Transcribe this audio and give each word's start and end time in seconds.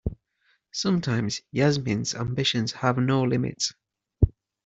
Sometimes 0.71 1.41
Yasmin's 1.51 2.15
ambitions 2.15 2.71
have 2.71 2.97
no 2.97 3.21
limits. 3.21 3.75